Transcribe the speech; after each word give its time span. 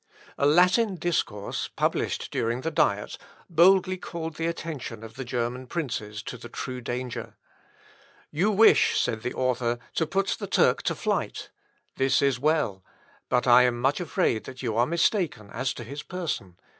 A 0.35 0.47
Latin 0.47 0.95
discourse, 0.95 1.67
published 1.75 2.31
during 2.31 2.61
the 2.61 2.71
Diet, 2.71 3.19
boldly 3.51 3.97
called 3.97 4.35
the 4.37 4.47
attention 4.47 5.03
of 5.03 5.13
the 5.13 5.23
German 5.23 5.67
princes 5.67 6.23
to 6.23 6.39
the 6.39 6.49
true 6.49 6.81
danger. 6.81 7.37
"You 8.31 8.49
wish," 8.49 8.99
said 8.99 9.21
the 9.21 9.35
author, 9.35 9.77
"to 9.93 10.07
put 10.07 10.37
the 10.39 10.47
Turk 10.47 10.81
to 10.89 10.95
flight. 10.95 11.51
This 11.97 12.19
is 12.23 12.39
well; 12.39 12.83
but 13.29 13.45
I 13.45 13.61
am 13.61 13.79
much 13.79 13.99
afraid 13.99 14.45
that 14.45 14.63
you 14.63 14.75
are 14.75 14.87
mistaken 14.87 15.51
as 15.51 15.71
to 15.75 15.83
his 15.83 16.01
person. 16.01 16.57